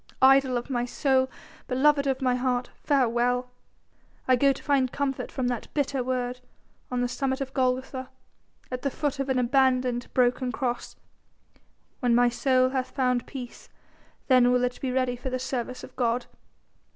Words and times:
"Idol 0.23 0.57
of 0.57 0.71
my 0.71 0.83
soul, 0.83 1.29
beloved 1.67 2.07
of 2.07 2.23
my 2.23 2.33
heart, 2.33 2.71
farewell. 2.83 3.51
I 4.27 4.35
go 4.35 4.51
to 4.51 4.63
find 4.63 4.91
comfort 4.91 5.31
from 5.31 5.47
that 5.49 5.71
bitter 5.75 6.03
word 6.03 6.39
on 6.89 7.01
the 7.01 7.07
summit 7.07 7.39
of 7.39 7.53
Golgotha, 7.53 8.09
at 8.71 8.81
the 8.81 8.89
foot 8.89 9.19
of 9.19 9.29
an 9.29 9.37
abandoned, 9.37 10.11
broken 10.15 10.51
Cross. 10.51 10.95
When 11.99 12.15
my 12.15 12.29
soul 12.29 12.69
hath 12.69 12.89
found 12.89 13.27
peace 13.27 13.69
then 14.27 14.51
will 14.51 14.63
it 14.63 14.81
be 14.81 14.91
ready 14.91 15.15
for 15.15 15.29
the 15.29 15.37
service 15.37 15.83
of 15.83 15.95
God. 15.95 16.25